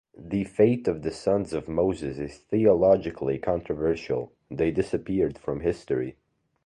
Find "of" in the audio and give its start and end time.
0.87-1.03, 1.53-1.67